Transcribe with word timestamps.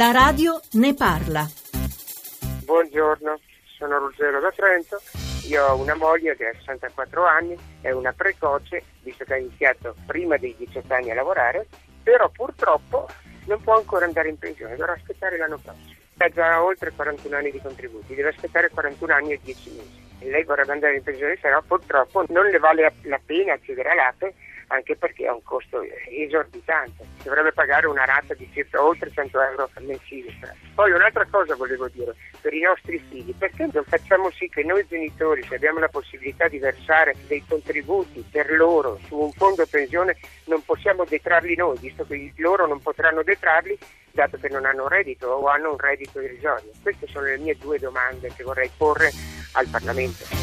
La 0.00 0.12
radio 0.12 0.58
ne 0.80 0.94
parla. 0.94 1.46
Buongiorno, 2.64 3.38
sono 3.76 3.98
Ruggero 3.98 4.40
da 4.40 4.50
Trento. 4.50 4.98
Io 5.46 5.62
ho 5.62 5.76
una 5.76 5.94
moglie 5.94 6.34
che 6.36 6.46
ha 6.46 6.54
64 6.54 7.26
anni, 7.26 7.54
è 7.82 7.90
una 7.90 8.10
precoce, 8.14 8.82
visto 9.02 9.24
che 9.24 9.34
ha 9.34 9.36
iniziato 9.36 9.94
prima 10.06 10.38
dei 10.38 10.56
18 10.56 10.94
anni 10.94 11.10
a 11.10 11.14
lavorare, 11.16 11.66
però 12.02 12.30
purtroppo 12.30 13.08
non 13.44 13.60
può 13.60 13.76
ancora 13.76 14.06
andare 14.06 14.30
in 14.30 14.38
pensione, 14.38 14.74
dovrà 14.74 14.94
aspettare 14.94 15.36
l'anno 15.36 15.58
prossimo. 15.58 15.94
Ha 16.16 16.28
già 16.30 16.64
oltre 16.64 16.92
41 16.96 17.36
anni 17.36 17.50
di 17.50 17.60
contributi, 17.60 18.14
deve 18.14 18.30
aspettare 18.30 18.70
41 18.70 19.12
anni 19.12 19.32
e 19.32 19.40
10 19.42 19.70
mesi. 19.70 20.30
Lei 20.30 20.44
vorrebbe 20.44 20.72
andare 20.72 20.96
in 20.96 21.02
pensione, 21.02 21.36
però 21.36 21.60
purtroppo 21.60 22.24
non 22.28 22.46
le 22.46 22.58
vale 22.58 22.90
la 23.02 23.20
pena 23.22 23.52
accedere 23.52 23.90
all'APE 23.90 24.34
anche 24.70 24.96
perché 24.96 25.26
ha 25.26 25.34
un 25.34 25.42
costo 25.42 25.82
esorbitante, 26.08 27.04
dovrebbe 27.22 27.52
pagare 27.52 27.86
una 27.86 28.04
rata 28.04 28.34
di 28.34 28.48
circa 28.52 28.82
oltre 28.82 29.10
100 29.10 29.40
euro 29.40 29.70
mensili. 29.80 30.38
Poi 30.74 30.92
un'altra 30.92 31.26
cosa 31.30 31.54
volevo 31.56 31.88
dire, 31.88 32.14
per 32.40 32.54
i 32.54 32.60
nostri 32.60 32.98
figli, 33.10 33.34
perché 33.36 33.68
non 33.72 33.84
facciamo 33.84 34.30
sì 34.30 34.48
che 34.48 34.62
noi 34.62 34.86
genitori, 34.88 35.42
se 35.44 35.56
abbiamo 35.56 35.80
la 35.80 35.88
possibilità 35.88 36.48
di 36.48 36.58
versare 36.58 37.14
dei 37.26 37.44
contributi 37.46 38.24
per 38.30 38.52
loro 38.52 38.98
su 39.06 39.16
un 39.16 39.32
fondo 39.32 39.66
pensione, 39.66 40.16
non 40.44 40.64
possiamo 40.64 41.04
detrarli 41.04 41.56
noi, 41.56 41.76
visto 41.78 42.06
che 42.06 42.32
loro 42.36 42.66
non 42.66 42.80
potranno 42.80 43.22
detrarli 43.22 43.76
dato 44.12 44.38
che 44.38 44.48
non 44.48 44.64
hanno 44.64 44.88
reddito 44.88 45.28
o 45.28 45.46
hanno 45.46 45.72
un 45.72 45.78
reddito 45.78 46.20
irrisorio? 46.20 46.70
Queste 46.82 47.06
sono 47.06 47.26
le 47.26 47.38
mie 47.38 47.56
due 47.56 47.78
domande 47.78 48.32
che 48.34 48.44
vorrei 48.44 48.70
porre 48.76 49.10
al 49.52 49.66
Parlamento. 49.66 50.39